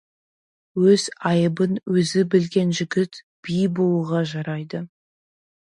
Өз 0.93 1.03
айыбын 1.31 1.77
өзі 1.97 2.25
білген 2.33 2.75
жігіт 2.81 3.23
би 3.49 3.61
болуға 3.81 4.25
жарайды. 4.35 4.83